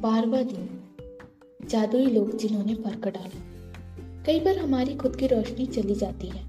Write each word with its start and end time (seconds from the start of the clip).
बारवा 0.00 0.42
दिन 0.42 0.68
जादुई 1.70 2.06
लोग 2.06 2.36
जिन्होंने 2.36 2.74
फ़र्क 2.74 3.08
डाला। 3.08 3.40
कई 4.26 4.40
बार 4.40 4.58
हमारी 4.58 4.94
खुद 4.94 5.16
की 5.16 5.26
रोशनी 5.26 5.66
चली 5.66 5.94
जाती 5.94 6.26
है 6.26 6.42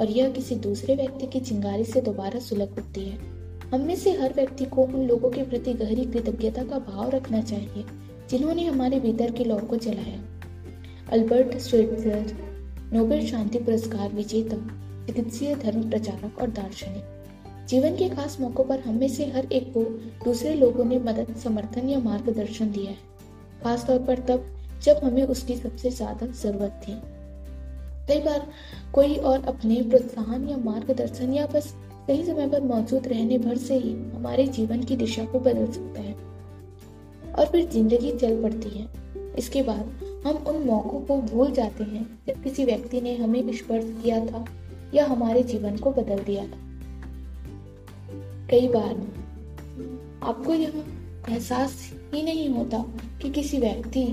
और 0.00 0.10
यह 0.10 0.30
किसी 0.30 0.54
दूसरे 0.54 0.94
व्यक्ति 0.94 1.26
की 1.26 1.40
चिंगारी 1.40 1.84
से 1.84 2.00
दोबारा 2.00 2.40
सुलग 2.40 2.72
उठती 2.72 3.00
है। 3.00 3.18
हम 3.68 3.80
में 3.80 3.96
से 3.96 4.10
हर 4.10 4.34
व्यक्ति 4.34 4.64
को 4.64 4.82
उन 4.82 5.06
लोगों 5.06 5.30
के 5.30 5.42
प्रति 5.42 5.72
गहरी 5.72 6.04
कृतज्ञता 6.04 6.64
का 6.64 6.78
भाव 6.78 7.10
रखना 7.10 7.40
चाहिए, 7.40 7.84
जिन्होंने 8.30 8.64
हमारे 8.64 9.00
भीतर 9.00 9.30
की 9.30 9.44
लौ 9.44 9.58
को 9.58 9.76
जलाया। 9.76 10.22
अल्बर्ट 11.12 11.58
स्वेटजर 11.58 12.32
नोबेल 12.92 13.26
शांति 13.26 13.58
पुरस्कार 13.58 14.12
विजेता, 14.12 14.56
चिकित्सीय 15.06 15.54
धर्म 15.54 15.90
प्रचारक 15.90 16.38
और 16.40 16.50
दार्शनिक। 16.50 17.15
जीवन 17.68 17.96
के 17.96 18.08
खास 18.08 18.36
मौकों 18.40 18.64
पर 18.64 18.80
हम 18.80 18.94
में 18.94 19.08
से 19.08 19.24
हर 19.26 19.46
एक 19.52 19.72
को 19.72 19.82
दूसरे 20.24 20.54
लोगों 20.54 20.84
ने 20.84 20.98
मदद, 20.98 21.34
समर्थन 21.36 21.88
या 21.88 21.98
मार्गदर्शन 21.98 22.70
दिया 22.70 22.90
है। 22.90 22.98
खासतौर 23.62 23.98
पर 23.98 24.18
तब 24.18 24.44
जब 24.82 25.00
हमें 25.04 25.22
उसकी 25.24 25.56
सबसे 25.56 25.90
ज़्यादा 25.90 26.26
ज़रूरत 26.26 26.80
थी। 26.82 26.92
कई 28.08 28.20
बार 28.20 28.46
कोई 28.94 29.14
और 29.14 29.44
अपने 29.44 29.80
प्रोत्साहन 29.82 30.48
या 30.48 30.56
मार्गदर्शन 30.56 31.32
या 31.32 31.46
बस 31.46 31.74
सही 32.08 32.24
समय 32.24 32.48
पर 32.48 32.62
मौजूद 32.64 33.08
रहने 33.08 33.38
भर 33.38 33.56
से 33.58 33.76
ही 33.76 33.92
हमारे 34.14 34.46
जीवन 34.48 34.82
की 34.82 34.96
दिशा 34.96 35.24
को 35.24 35.40
बदल 35.40 35.66
सकता 35.72 36.00
है 36.00 36.14
और 37.32 37.46
फिर 37.46 37.68
ज़िंदगी 37.70 38.12
चल 38.12 38.42
पड़ती 38.42 38.68
है। 38.68 38.86
इसके 39.38 39.62
बाद 39.62 40.22
हम 40.26 40.36
उन 40.48 40.62
मौकों 40.66 41.00
को 41.00 41.16
भूल 41.22 41.50
जाते 41.52 41.84
हैं 41.84 42.04
जब 42.28 42.42
किसी 42.42 42.64
व्यक्ति 42.64 43.00
ने 43.00 43.16
हमें 43.16 43.52
स्पर्श 43.52 43.84
किया 44.02 44.24
था 44.26 44.44
या 44.94 45.06
हमारे 45.06 45.42
जीवन 45.44 45.76
को 45.76 45.90
बदल 45.92 46.22
दिया 46.24 46.44
था। 46.44 46.64
कई 48.50 48.68
बार 48.68 48.94
आपको 50.22 50.54
यह 50.54 50.72
एहसास 51.30 51.92
ही 52.14 52.22
नहीं 52.22 52.48
होता 52.48 52.78
कि 53.22 53.30
किसी 53.30 53.58
व्यक्ति, 53.58 54.04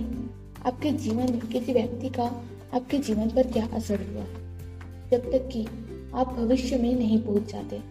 आपके 0.66 0.92
जीवन 0.92 1.32
में 1.32 1.40
किसी 1.40 1.74
व्यक्ति 1.74 2.10
का 2.10 2.44
आपके 2.74 2.98
जीवन 2.98 3.30
पर 3.30 3.52
क्या 3.52 3.68
असर 3.68 4.00
हुआ। 4.02 4.24
जब 5.10 5.32
तक 5.32 5.50
कि 5.54 5.66
आप 6.16 6.34
भविष्य 6.34 6.78
में 6.78 6.96
नहीं 6.96 7.24
पहुँच 7.24 7.52
जाते, 7.52 7.82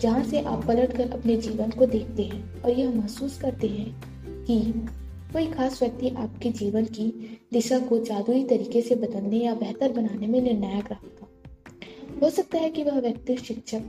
जहाँ 0.00 0.24
से 0.24 0.40
आप 0.40 0.66
पलट 0.66 0.96
कर 0.96 1.10
अपने 1.10 1.36
जीवन 1.36 1.70
को 1.70 1.86
देखते 1.86 2.22
हैं 2.22 2.62
और 2.62 2.70
यह 2.70 2.94
महसूस 2.94 3.40
करते 3.40 3.66
हैं 3.66 4.02
कि 4.44 4.72
कोई 5.32 5.46
खास 5.46 5.82
व्यक्ति 5.82 6.08
आपके 6.08 6.50
जीवन 6.50 6.84
की 6.84 7.38
दिशा 7.52 7.78
को 7.78 7.98
जादुई 7.98 8.44
तरीके 8.44 8.82
से 8.82 8.94
बदलने 8.94 9.36
या 9.36 9.54
बेहतर 9.54 9.92
बनाने 9.92 10.26
में 10.26 10.40
निर्णायक 10.40 10.90
रहा 10.90 11.08
था। 11.08 11.28
हो 12.22 12.30
सकता 12.30 12.58
है 12.58 12.70
कि 12.70 12.84
वह 12.84 13.00
व्यक्ति 13.00 13.36
शिक्षक, 13.36 13.82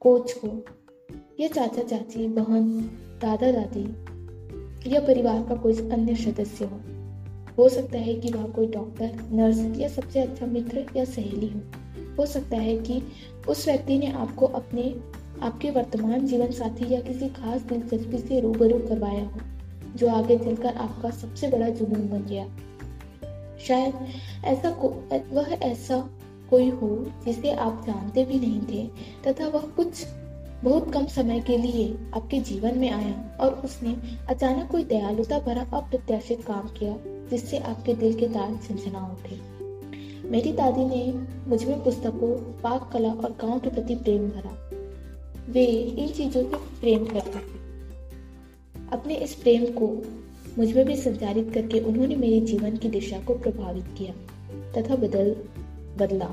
कोच 0.00 0.34
हो 0.44 0.62
या 1.40 1.48
चाचा 1.48 1.82
चाची, 1.82 2.28
बहन, 2.28 2.80
दादा 3.22 3.52
दादी, 3.52 3.86
या 4.94 5.00
परिवार 5.00 5.42
का 5.48 5.54
कोई 5.54 5.76
अन्य 5.90 6.14
सदस्य 6.14 6.64
हो। 6.64 6.80
हो 7.58 7.68
सकता 7.68 7.98
है 7.98 8.14
कि 8.14 8.28
वह 8.30 8.44
कोई 8.48 8.66
डॉक्टर 8.66 9.28
नर्स 9.32 9.78
या 9.78 9.88
सबसे 9.88 10.20
अच्छा 10.20 10.46
मित्र 10.46 10.86
या 10.96 11.04
सहेली 11.04 11.48
हो। 11.48 11.60
हो 12.18 12.26
सकता 12.26 12.56
है 12.56 12.76
कि 12.76 13.02
उस 13.48 13.68
व्यक्ति 13.68 13.98
ने 13.98 14.12
आपको 14.12 14.46
अपने, 14.46 15.00
आपके 15.42 15.70
वर्तमान 15.70 16.26
जीवन 16.26 16.50
साथी 16.50 16.94
या 16.94 17.00
किसी 17.00 17.28
खास 17.28 17.62
दिलचस्पी 17.62 18.18
से 18.18 18.40
रूबरू 18.40 18.78
करवाया 18.78 19.24
हो, 19.24 19.40
जो 19.96 20.08
आगे 20.08 20.38
चलकर 20.38 20.74
आपका 20.74 21.10
सबसे 21.10 21.48
बड़ा 21.48 21.68
जुनून 21.68 22.08
बन 22.08 22.22
गया। 22.22 22.46
शायद 23.58 23.94
ऐसा 24.44 24.70
को, 24.70 24.88
वह 25.32 25.48
ऐसा 25.52 26.10
कोई 26.50 26.68
हो 26.68 27.12
जिसे 27.24 27.50
आप 27.50 27.84
जानते 27.86 28.24
भी 28.24 28.40
नहीं 28.40 28.60
थे, 28.60 28.90
तथा 29.26 29.48
वह 29.48 29.60
कुछ 29.60 30.06
बहुत 30.64 30.92
कम 30.92 31.06
समय 31.06 31.40
के 31.40 31.58
लिए 31.58 31.98
आपके 32.14 32.40
जीवन 32.40 32.78
में 32.78 32.90
आया 32.90 33.38
और 33.40 33.54
उसने 33.64 33.96
अचानक 34.28 34.70
कोई 34.70 34.84
दयालुता 34.84 35.38
भरा 35.38 35.62
अप्रत्याशित 35.74 36.44
काम 36.44 36.60
किया 36.60 36.96
जिससे 37.06 37.58
आपके 37.58 37.94
दिल 37.94 38.14
के 38.14 38.28
तार 38.28 38.54
झंझना 38.54 39.06
उठे। 39.06 39.58
मेरी 40.28 40.52
दादी 40.52 40.84
ने 40.84 41.26
मुझमें 41.48 41.84
पुस्तकों 41.84 42.36
पाक 42.36 42.90
कला 42.92 43.08
और 43.08 43.30
गाँव 43.30 43.58
के 43.58 43.70
प्रति 43.70 43.94
प्रेम 43.94 44.28
भरा। 44.28 44.70
वे 45.48 45.64
इन 45.64 46.08
चीज़ों 46.08 46.42
से 46.42 46.56
प्रेम 46.56 47.04
करते 47.04 47.38
थे। 47.38 47.58
अपने 48.92 49.14
इस 49.14 49.34
प्रेम 49.34 49.64
को 49.64 50.02
मुझमें 50.58 50.86
भी 50.86 50.96
संचारित 50.96 51.50
करके 51.54 51.80
उन्होंने 51.80 52.16
मेरे 52.16 52.40
जीवन 52.40 52.76
की 52.76 52.88
दिशा 52.88 53.18
को 53.18 53.34
प्रभावित 53.34 53.84
किया 53.98 54.12
तथा 54.72 54.96
बदल, 54.96 55.36
बदला। 55.98 56.28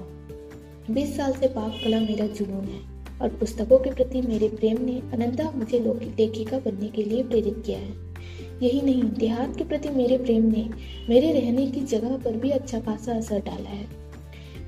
बीस 0.94 1.18
साल 1.18 1.34
से 1.34 1.48
पाक 1.48 1.72
कला 1.84 2.00
मेरा 2.00 2.28
जुनून 2.28 2.64
है। 2.64 2.95
और 3.22 3.30
पुस्तकों 3.30 3.78
के 3.78 3.92
प्रति 3.92 4.22
मेरे 4.22 4.48
प्रेम 4.50 4.82
ने 4.82 5.00
अनंता 5.14 5.52
मुझे 5.52 5.80
लेखिका 5.80 6.60
बनने 6.60 6.88
के 6.88 7.04
लिए 7.04 7.24
प्रेरित 7.24 7.62
किया 7.66 7.80
है। 7.80 7.94
यही 8.64 8.82
नहीं 8.82 9.04
देहात 9.04 9.56
के 9.58 9.64
प्रति 9.64 9.90
मेरे 9.90 10.18
प्रेम 10.18 10.46
ने 10.46 10.70
मेरे 11.10 11.32
रहने 11.32 11.68
की 11.68 11.82
जगह 11.82 12.18
पर 12.18 12.38
भी 12.38 12.50
अच्छा 12.50 12.80
खासा 12.80 13.14
असर 13.14 13.42
डाला 13.42 13.70
है। 13.70 13.88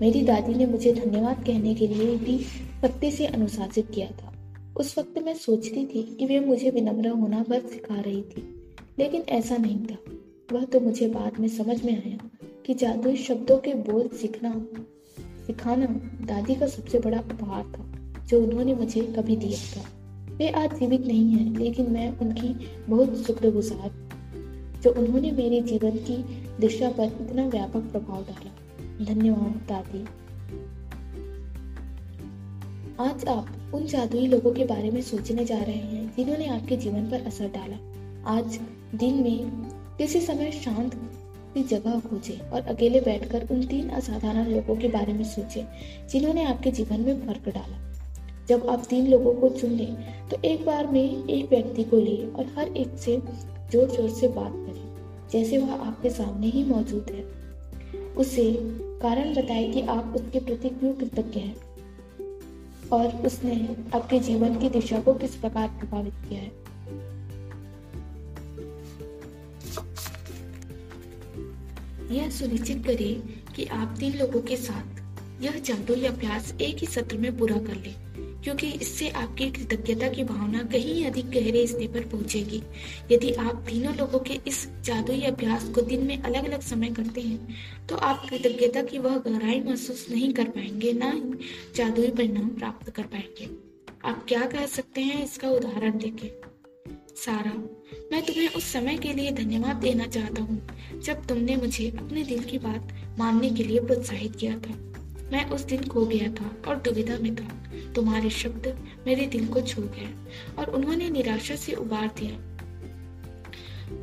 मेरी 0.02 0.22
दादी 0.22 0.54
ने 0.54 0.66
मुझे 0.66 0.94
धन्यवाद 0.94 1.44
कहने 1.46 1.76
के 1.76 1.88
लिए 1.88 2.16
भी 2.16 2.38
सख्ती 2.82 3.12
से 3.12 3.26
अनुशासित 3.26 3.90
किया 3.92 4.08
था। 4.12 4.34
उस 4.78 4.98
वक्त 4.98 5.18
मैं 5.20 5.34
सोचती 5.34 5.86
थी 5.86 6.04
कि 6.20 6.26
वे 6.26 6.40
मुझे 6.40 6.70
विनम्र 6.70 7.10
होना 7.10 7.44
बस 7.50 7.64
सिखा 7.64 8.00
रही 8.02 8.22
थी, 8.22 8.44
लेकिन 9.00 9.22
ऐसा 9.30 9.58
नहीं 9.58 9.86
था। 9.86 9.98
वह 10.54 10.64
तो 10.64 10.80
मुझे 10.80 11.08
बाद 11.08 11.40
में 11.40 11.48
समझ 11.48 11.84
में 11.86 11.94
आया 11.94 12.18
कि 12.66 12.74
जादुई 12.74 13.16
शब्दों 13.16 13.58
के 13.58 13.74
बोल 13.74 14.08
सीखना, 14.08 14.54
सिखाना 15.48 15.86
दादी 16.26 16.56
का 16.56 16.68
सबसे 16.68 17.00
बड़ा 17.00 17.20
उपहार 17.20 17.64
था। 17.64 17.97
जो 18.28 18.44
उन्होंने 18.44 18.74
मुझे 18.74 19.02
कभी 19.02 19.36
दिया 19.36 19.60
था। 19.60 19.86
वे 20.36 20.50
आज 20.50 20.80
जीवित 20.80 21.02
नहीं 21.02 21.32
हैं, 21.32 21.58
लेकिन 21.58 21.92
मैं 21.92 22.18
उनकी 22.18 22.68
बहुत 22.90 23.16
शुक्रगुजार 23.16 24.08
जो 24.84 24.92
उन्होंने 24.92 25.32
मेरे 25.32 25.62
जीवन 25.62 25.92
की 25.92 26.24
दिशा 26.60 26.90
पर 26.90 27.04
इतना 27.04 27.48
व्यापक 27.48 27.82
प्रभाव 27.82 28.24
डाला। 28.24 28.52
धन्यवाद, 29.06 29.62
दादी। 29.70 30.06
आज 33.00 33.26
आप 33.26 33.72
उन 33.74 33.86
जादुई 33.86 34.28
लोगों 34.28 34.52
के 34.52 34.66
बारे 34.66 34.92
में 34.92 35.02
सोचने 35.02 35.46
जा 35.46 35.58
रहे 35.58 35.76
हैं, 35.76 36.14
जिन्होंने 36.18 36.48
आपके 36.48 36.78
जीवन 36.78 37.10
पर 37.10 37.22
असर 37.22 37.48
डाला। 37.48 37.78
आज 38.38 38.60
दिन 38.96 39.14
में 39.14 39.52
किसी 39.98 40.22
समय 40.22 40.52
शांत 40.52 40.96
की 41.54 41.64
जगह 41.64 42.00
खोजे 42.00 42.40
और 42.54 42.62
अकेले 42.62 43.02
बैठकर 43.02 43.48
उन 43.52 43.66
तीन 43.66 43.90
असाधारण 43.90 44.48
लोगों 44.48 44.76
के 44.76 44.88
बारे 44.88 45.14
में 45.14 45.24
सोचे, 45.24 45.66
जिन्होंने 46.12 46.44
आपके 46.44 46.72
जीवन 46.72 47.02
में 47.02 47.28
फ़र्क 47.28 47.50
डाला। 47.50 47.97
जब 48.50 48.68
आप 48.70 48.86
तीन 48.90 49.08
लोगों 49.08 49.34
को 49.34 49.50
चुन 49.52 49.72
लें 49.72 50.30
तो 50.30 50.38
एक 50.46 50.66
बार 50.66 50.88
में 50.88 51.26
एक 51.26 51.50
व्यक्ति 51.50 51.84
को 51.84 51.98
ले 51.98 52.18
और 52.28 52.46
हर 52.58 52.68
एक 52.78 52.98
से 52.98 53.18
ज़ोर 53.72 53.90
ज़ोर 53.90 54.10
से 54.10 54.28
बात 54.30 54.52
करें, 54.52 54.84
जैसे 55.32 55.58
वह 55.58 55.74
आपके 55.78 56.10
सामने 56.10 56.48
ही 56.48 56.64
मौजूद 56.64 57.12
है। 57.12 57.24
उसे 58.16 58.46
कारण 59.02 59.34
बताए 59.34 59.68
कि 59.72 59.82
आप 59.90 60.14
उसके 60.16 60.40
प्रति 60.40 60.70
क्यों 60.70 60.94
कृतज्ञ 60.94 61.40
हैं 61.40 61.56
और 62.92 63.26
उसने 63.26 63.58
आपके 63.96 64.20
जीवन 64.20 64.56
की 64.60 64.70
दिशा 64.70 65.00
को 65.00 65.14
किस 65.16 65.36
प्रकार 65.36 65.68
प्रभावित 65.80 66.14
किया 66.30 66.42
है। 66.42 66.52
यह 72.12 72.30
सुनिश्चित 72.30 72.86
करें 72.86 73.54
कि 73.56 73.66
आप 73.74 73.96
तीन 74.00 74.18
लोगों 74.20 74.42
के 74.42 74.56
साथ 74.58 75.44
यह 75.44 75.60
जादुई 75.66 76.06
अभ्यास 76.06 76.54
एक 76.62 76.78
ही 76.78 76.88
सत्र 76.88 77.18
में 77.18 77.38
पूरा 77.38 77.58
कर 77.58 77.76
लें। 77.76 77.96
क्योंकि 78.48 78.68
इससे 78.72 79.08
आपकी 79.12 79.50
कृतज्ञता 79.52 80.08
की 80.08 80.24
भावना 80.24 80.62
कहीं 80.64 81.06
अधिक 81.06 81.30
गहरे 81.30 81.66
स्तर 81.68 81.88
पर 81.94 82.08
पहुंचेगी। 82.10 82.62
यदि 83.12 83.32
आप 83.34 83.66
तीनों 83.70 83.96
लोगों 83.96 84.20
के 84.20 84.40
इस 84.48 84.66
जादुई 84.86 85.22
अभ्यास 85.22 85.64
को 85.76 85.82
दिन 85.82 86.06
में 86.08 86.22
अलग 86.22 86.46
अलग 86.46 86.62
समय 86.62 86.90
करते 86.90 87.22
हैं 87.22 87.88
तो 87.88 87.96
आप 87.96 88.26
कृतज्ञता 88.30 88.84
की 88.84 88.98
वह 88.98 89.18
गहराई 89.18 89.60
महसूस 89.60 90.06
नहीं 90.12 90.32
कर 90.34 90.50
पाएँगे, 90.50 90.94
ना 90.94 91.12
ही 91.12 91.22
जादुई 91.76 92.08
परिणाम 92.10 92.48
प्राप्त 92.50 92.90
कर 92.90 93.04
पाएँगे। 93.06 93.50
आप 94.06 94.26
क्या 94.28 94.46
कह 94.46 94.66
सकते 94.68 95.02
हैं? 95.02 95.24
इसका 95.24 95.50
उदाहरण 95.50 95.98
देखें। 95.98 96.30
सारा, 97.18 97.54
मैं 98.12 98.22
तुम्हें 98.22 98.50
उस 98.50 98.72
समय 98.74 98.98
के 98.98 99.14
लिए 99.14 99.32
धन्यवाद 99.34 99.76
देना 99.76 100.08
चाहता 100.08 100.42
हूँ, 100.42 100.62
जब 101.00 101.28
तुमने 101.28 101.56
मुझे 101.56 101.90
अपने 101.90 102.24
दिल 102.24 102.44
की 102.44 102.58
बात 102.60 102.96
मानने 103.20 103.50
के 103.50 103.64
लिए 103.64 103.80
प्रोत्साहित 103.80 104.36
किया 104.36 104.58
था। 104.60 104.84
मैं 105.32 105.44
उस 105.50 105.62
दिन 105.62 105.84
खो 105.84 106.06
गया 106.06 106.32
था 106.32 106.52
और 106.68 106.76
दुविधा 106.82 107.18
में 107.18 107.36
था। 107.36 107.48
तुम्हारे 107.96 108.30
शब्द 108.30 108.68
मेरे 109.08 109.26
दिल 109.28 109.48
को 109.48 109.62
छू 109.62 109.82
गए 109.82 110.08
और 110.60 110.70
उन्होंने 110.70 111.10
निराशा 111.10 111.56
से 111.56 111.74
उबार 111.76 112.08
दिया। 112.20 112.36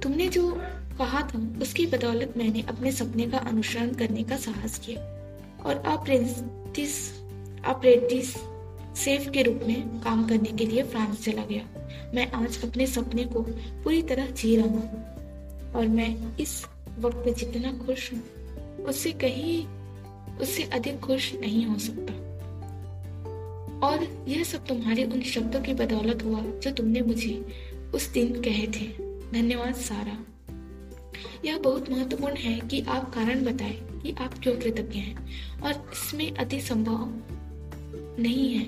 तुमने 0.03 0.29
जो 0.29 0.51
कहा 0.99 1.21
था, 1.23 1.39
उसकी 1.63 1.87
बदौलत 1.87 2.35
मैंने 2.37 2.63
अपने 2.69 2.93
सपने 2.93 3.27
का 3.27 3.39
अनुसरण 3.39 3.93
करने 3.93 4.23
का 4.23 4.37
साहस 4.37 4.79
किया। 4.79 5.01
और 5.67 5.83
अप्रेंटिस 5.87 6.97
अप्रेंटिस 7.65 8.35
सेफ़ 8.97 9.29
के 9.31 9.43
रूप 9.43 9.61
में 9.67 10.01
काम 10.01 10.27
करने 10.29 10.53
के 10.53 10.67
लिए 10.67 10.83
फ्रांस 10.83 11.25
चला 11.25 11.45
गया। 11.45 11.63
मैं 12.15 12.31
आज 12.33 12.63
अपने 12.65 12.87
सपने 12.87 13.25
को 13.25 13.41
पूरी 13.85 14.03
तरह 14.03 14.27
जी 14.33 14.57
रहा 14.57 14.67
हूँ 14.67 15.73
और 15.73 15.87
मैं 15.89 16.37
इस 16.39 16.65
वक्त 16.99 17.29
जितना 17.39 17.73
खुश 17.79 18.13
हूँ, 18.13 18.23
उससे 18.85 19.13
कहीं 19.15 19.65
उससे 20.41 20.63
अधिक 20.63 21.01
खुश 21.01 21.35
नहीं 21.35 21.67
हो 21.67 21.79
सकता। 21.79 22.25
और 23.87 24.25
यह 24.29 24.45
सब 24.45 24.67
तुम्हारे 24.67 25.05
उन 25.05 25.23
शब्दों 25.23 25.61
की 25.61 25.75
बदौलत 25.75 26.23
हुआ 26.23 26.41
जो 26.41 26.71
तुमने 26.71 27.01
मुझे 27.01 27.47
उस 27.95 28.13
दिन 28.13 28.43
कहे 28.43 28.67
थे। 28.67 28.87
धन्यवाद, 29.33 29.75
सारा। 29.75 30.19
यह 31.45 31.59
बहुत 31.59 31.91
महत्वपूर्ण 31.91 32.37
है 32.37 32.61
कि 32.61 32.81
आप 32.81 33.15
कारण 33.15 33.45
बताएँ 33.45 34.01
कि 34.03 34.13
आप 34.13 34.39
क्यों 34.43 34.57
कृतज्ञ 34.57 34.99
हैं 34.99 35.29
और 35.61 35.91
इसमें 35.93 36.35
अति 36.35 36.61
संभव 36.61 37.13
नहीं 38.23 38.55
है 38.55 38.67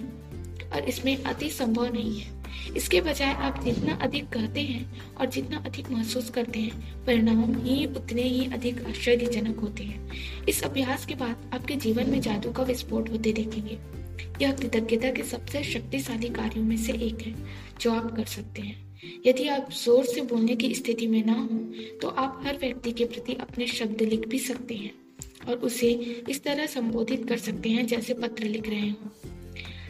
और 0.73 0.85
इसमें 0.89 1.23
अति 1.23 1.51
संभव 1.51 1.93
नहीं 1.93 2.21
है। 2.21 2.36
इसके 2.77 3.01
बजाय 3.01 3.33
आप 3.33 3.63
जितना 3.65 3.95
अधिक 4.03 4.29
कहते 4.29 4.61
हैं 4.61 5.15
और 5.15 5.27
जितना 5.27 5.63
अधिक 5.67 5.91
महसूस 5.91 6.31
करते 6.31 6.61
हैं, 6.61 7.05
परिणाम 7.07 7.55
ही 7.59 7.85
उतने 7.87 8.23
ही 8.23 8.45
अधिक 8.53 8.85
आश्चर्यजनक 8.87 9.61
होते 9.61 9.85
हैं। 9.85 10.45
इस 10.49 10.63
अभ्यास 10.65 11.07
के 11.07 11.15
बाद 11.15 11.51
आपके 11.55 11.77
जीवन 11.77 12.11
में 12.11 12.21
जादू 12.21 12.53
का 12.53 12.63
विस्फोट 12.63 13.11
होते 13.11 13.33
देखेंगे। 13.33 13.79
यह 14.43 14.53
कृतज्ञता 14.53 15.11
के 15.11 15.23
सबसे 15.23 15.63
शक्तिशाली 15.65 16.29
कार्यों 16.31 16.65
में 16.65 16.77
से 16.77 16.93
एक 16.93 17.23
है, 17.23 17.35
जो 17.81 17.93
आप 17.93 18.15
कर 18.17 18.25
सकते 18.27 18.63
हैं। 18.63 18.85
यदि 19.27 19.47
आप 19.49 19.71
ज़ोर 19.75 20.05
से 20.05 20.21
बोलने 20.21 20.55
की 20.57 20.75
स्थिति 20.75 21.07
में 21.07 21.25
ना 21.25 21.33
हो 21.33 21.59
तो 22.03 22.09
आप 22.09 22.41
हर 22.47 22.57
व्यक्ति 22.57 22.93
के 22.93 23.05
प्रति 23.05 23.35
अपने 23.41 23.67
शब्द 23.67 24.03
लिख 24.03 24.27
भी 24.29 24.39
सकते 24.39 24.75
हैं 24.75 24.93
और 25.49 25.57
उसे 25.59 25.91
इस 26.31 26.43
तरह 26.45 26.67
संबोधित 26.67 27.29
कर 27.29 27.39
सकते 27.39 27.69
हैं 27.69 27.87
जैसे 27.87 28.15
पत्र 28.15 28.45
लिख 28.45 28.69
रहे 28.69 28.89
हो। 28.89 29.11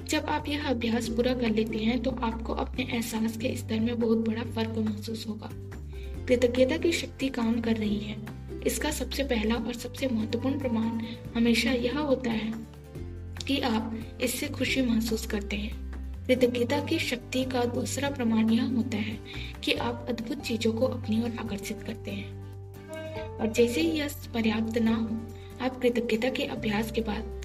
जब 0.08 0.26
आप 0.26 0.48
यह 0.48 0.68
अभ्यास 0.68 1.08
पूरा 1.08 1.34
कर 1.34 1.50
लेते 1.50 1.78
हैं 1.78 2.02
तो 2.02 2.10
आपको 2.10 2.54
अपने 2.54 2.84
एहसास 2.84 3.36
के 3.36 3.56
स्तर 3.56 3.80
में 3.80 4.00
बहुत 4.00 4.18
बड़ा 4.18 4.42
फ़र्क 4.42 4.78
महसूस 4.78 5.26
होगा। 5.28 5.50
कृतज्ञता 6.26 6.76
की 6.76 6.92
शक्ति 6.92 7.28
काम 7.28 7.60
कर 7.60 7.76
रही 7.76 7.96
है। 7.96 8.16
इसका 8.66 8.90
सबसे 8.90 9.24
पहला 9.24 9.54
और 9.54 9.74
सबसे 9.74 10.08
महत्वपूर्ण 10.08 10.58
प्रमाण 10.58 11.00
हमेशा 11.36 11.70
यह 11.70 11.98
होता 11.98 12.30
है 12.30 12.52
कि 13.46 13.60
आप 13.60 14.00
इससे 14.20 14.48
खुशी 14.48 14.82
महसूस 14.82 15.26
करते 15.26 15.56
हैं। 15.56 15.86
कृतज्ञता 16.26 16.80
की 16.80 16.98
शक्ति 16.98 17.44
का 17.44 17.64
दूसरा 17.64 18.10
प्रमाण 18.10 18.50
यह 18.50 18.64
होता 18.64 18.96
है 18.96 19.18
कि 19.64 19.72
आप 19.72 20.06
अद्भुत 20.08 20.40
चीज़ों 20.40 20.72
को 20.72 20.86
अपनी 20.86 21.22
ओर 21.22 21.30
आकर्षित 21.40 21.82
करते 21.82 22.10
हैं। 22.10 22.46
और 23.38 23.52
जैसे 23.52 23.80
ही 23.80 23.88
यह 23.88 24.08
पर्याप्त 24.34 24.78
ना 24.78 24.94
हो, 24.94 25.08
आप 25.64 25.80
कृतज्ञता 25.80 26.30
के 26.30 26.44
अभ्यास 26.44 26.92
के 26.92 27.00
बाद 27.00 27.35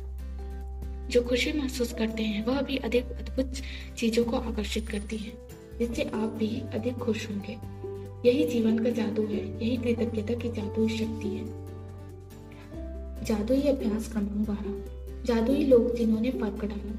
जो 1.12 1.22
खुशी 1.22 1.54
महसूस 1.54 1.94
करते 1.94 2.24
हैं, 2.24 2.46
वह 2.46 2.62
भी 2.62 2.78
अधिक 2.78 3.04
अद्भुत 3.04 3.54
चीज़ों 3.98 4.26
को 4.26 4.38
आकर्षित 4.38 4.90
करती 4.90 5.18
है, 5.18 5.34
जिससे 5.80 6.04
आप 6.04 6.36
भी 6.40 6.62
अधिक 6.74 6.94
खुश 6.94 7.30
होंगे। 7.30 7.58
यही 8.30 8.50
जीवन 8.50 8.80
का 8.80 8.90
जादू 8.90 9.24
है, 9.24 9.66
यही 9.66 9.78
कृतज्ञता 9.78 10.34
की 10.34 10.50
जादू 10.50 10.88
शक्ति 10.88 11.28
है। 11.28 11.62
जादुई 13.26 13.62
अभ्यास 13.62 14.12
क्रम 14.12 14.22
बारह 14.22 15.02
जादुई 15.26 15.66
लोग 15.66 15.96
जिन्होंने 15.96 16.32
फ़र्क 16.32 16.66
डाला 16.66 16.94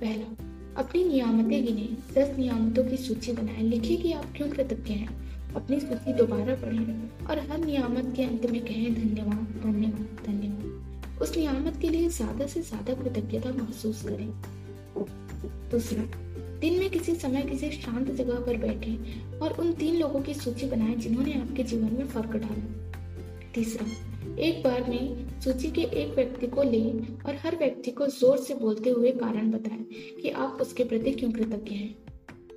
पहला, 0.00 0.44
अपनी 0.76 1.04
नियामतें 1.04 1.66
गिने। 1.66 1.88
दस 2.14 2.38
नियामतों 2.38 2.84
की 2.84 2.96
सूची 2.96 3.32
बनाए। 3.32 3.62
लिखे 3.62 3.96
कि 3.96 4.12
आप 4.12 4.24
क्यों 4.36 4.48
कृतज्ञ 4.48 4.94
हैं? 4.94 5.08
अपनी 5.54 5.80
सूची 5.80 6.12
दोबारा 6.12 6.54
पढ़ें। 6.54 7.26
और 7.26 7.38
हर 7.38 7.58
नियामत 7.58 8.12
के 8.16 8.22
अंत 8.22 8.46
में 8.46 8.64
कहें, 8.64 8.94
धन्यवाद 8.94 9.62
धन्यवाद 9.62 10.26
धन्यवाद। 10.26 10.55
उस 11.26 11.36
नियामत 11.36 11.78
के 11.82 11.88
लिए 11.88 12.08
ज़्यादा 12.08 12.46
से 12.46 12.60
ज़्यादा 12.62 12.94
कृतज्ञता 12.94 13.50
महसूस 13.52 14.02
करें। 14.02 14.28
दूसरा, 15.70 16.02
दिन 16.60 16.78
में 16.78 16.90
किसी 16.90 17.14
समय 17.14 17.42
किसी 17.42 17.70
शांत 17.72 18.10
जगह 18.10 18.40
पर 18.40 18.56
बैठे 18.56 18.92
और 19.38 19.52
उन 19.60 19.72
तीन 19.72 19.96
लोगों 19.96 20.20
की 20.20 20.34
सूची 20.34 20.66
बनाएँ 20.66 20.94
जिन्होंने 20.96 21.32
आपके 21.32 21.62
जीवन 21.62 21.96
में 21.98 22.06
फ़र्क 22.06 22.36
डाला। 22.36 23.50
तीसरा, 23.54 23.86
एक 24.38 24.62
बार 24.62 24.90
में 24.90 25.40
सूची 25.40 25.70
के 25.70 25.82
एक 26.02 26.14
व्यक्ति 26.14 26.46
को 26.46 26.62
ले 26.62 26.84
और 27.26 27.40
हर 27.44 27.56
व्यक्ति 27.56 27.90
को 27.90 28.06
ज़ोर 28.06 28.38
से 28.38 28.54
बोलते 28.54 28.90
हुए 28.90 29.12
कारण 29.12 29.50
बताएँ 29.50 29.84
कि 30.22 30.30
आप 30.30 30.58
उसके 30.60 30.84
प्रति 30.84 31.12
क्यों 31.12 31.32
कृतज्ञ 31.32 31.74
हैं 31.74 31.94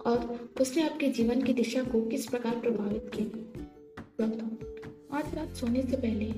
और 0.06 0.50
उसने 0.62 0.84
आपके 0.84 1.10
जीवन 1.10 1.42
की 1.42 1.54
दिशा 1.54 1.84
को 1.84 2.06
किस 2.06 2.26
प्रकार 2.28 2.60
प्रभावित 2.60 3.12
किया। 3.16 4.26
आज 5.18 5.36
रात 5.36 5.56
सोने 5.56 5.82
से 5.82 5.98
पहले 5.98 6.32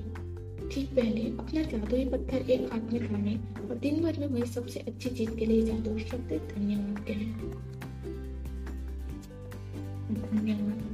ठीक 0.74 0.88
पहले 0.96 1.22
अपना 1.22 1.62
जादुई 1.62 2.04
पत्थर 2.04 2.50
एक 2.50 2.72
हाथ 2.72 2.92
में 2.92 3.10
थामे 3.10 3.34
और 3.60 3.74
दिन 3.78 4.02
भर 4.02 4.18
में 4.18 4.26
वही 4.26 4.46
सबसे 4.46 4.80
अच्छी 4.80 5.10
चीज़ 5.10 5.30
के 5.30 5.46
लिए 5.46 5.62
जादू 5.62 5.98
शब्द 5.98 6.32
धन्यवाद, 6.54 7.04
कहें 7.06 7.32
धन्यवाद। 10.14 10.91